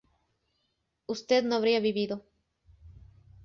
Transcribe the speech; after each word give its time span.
usted 1.07 1.43
no 1.45 1.57
habría 1.57 1.79
vivido 1.79 2.23